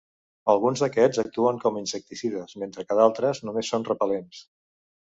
[0.53, 4.47] Alguns d'aquests actuen com a insecticides, mentre que d'altres només són repel·lents.